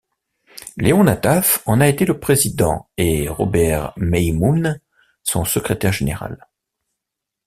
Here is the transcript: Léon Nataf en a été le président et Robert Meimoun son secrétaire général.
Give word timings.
Léon 0.77 1.03
Nataf 1.03 1.61
en 1.67 1.79
a 1.79 1.87
été 1.87 2.05
le 2.05 2.19
président 2.19 2.89
et 2.97 3.29
Robert 3.29 3.93
Meimoun 3.97 4.81
son 5.21 5.45
secrétaire 5.45 5.93
général. 5.93 6.47